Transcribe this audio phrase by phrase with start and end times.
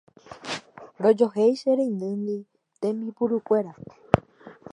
[1.03, 2.37] rojohéi che reindyndi
[2.81, 3.71] tembipurukuéra